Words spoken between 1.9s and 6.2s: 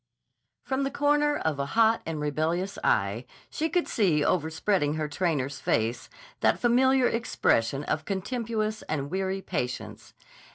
and rebellious eye she could see overspreading her trainer's face